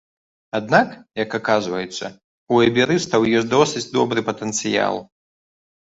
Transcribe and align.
Аднак, 0.59 0.87
як 1.23 1.35
аказваецца, 1.39 2.05
у 2.55 2.61
іберыстаў 2.69 3.29
ёсць 3.41 3.49
досыць 3.55 3.85
добры 3.99 4.19
патэнцыял. 4.31 4.95